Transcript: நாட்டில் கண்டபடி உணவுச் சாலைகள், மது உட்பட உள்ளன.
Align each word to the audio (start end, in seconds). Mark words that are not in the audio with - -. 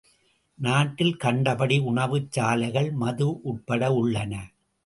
நாட்டில் 0.59 1.17
கண்டபடி 1.17 1.77
உணவுச் 1.79 2.31
சாலைகள், 2.31 2.91
மது 2.93 3.41
உட்பட 3.41 3.91
உள்ளன. 3.93 4.33